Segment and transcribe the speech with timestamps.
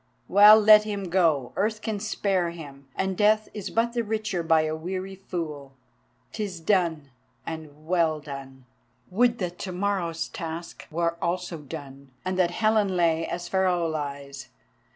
[0.27, 1.53] Well, let him go!
[1.55, 5.73] Earth can spare him, and Death is but the richer by a weary fool.
[6.33, 7.11] 'Tis done,
[7.45, 8.65] and well done!
[9.11, 14.49] Would that to morrow's task were also done—and that Helen lay as Pharaoh lies.